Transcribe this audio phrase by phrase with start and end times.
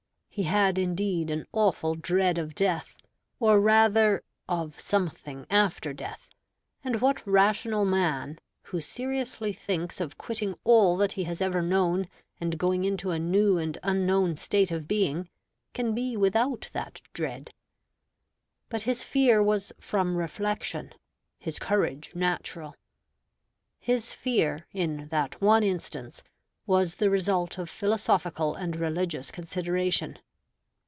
[0.33, 2.95] He had indeed an awful dread of death,
[3.37, 6.29] or rather "of something after death";
[6.85, 12.07] and what rational man, who seriously thinks of quitting all that he has ever known
[12.39, 15.27] and going into a new and unknown state of being,
[15.73, 17.53] can be without that dread?
[18.69, 20.93] But his fear was from reflection;
[21.39, 22.73] his courage natural.
[23.79, 26.23] His fear, in that one instance,
[26.67, 30.17] was the result of philosophical and religious consideration.